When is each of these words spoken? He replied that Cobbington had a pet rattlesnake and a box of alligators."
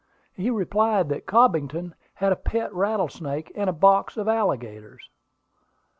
He 0.33 0.49
replied 0.49 1.09
that 1.09 1.27
Cobbington 1.27 1.93
had 2.15 2.31
a 2.31 2.35
pet 2.35 2.73
rattlesnake 2.73 3.51
and 3.53 3.69
a 3.69 3.71
box 3.71 4.17
of 4.17 4.27
alligators." 4.27 5.11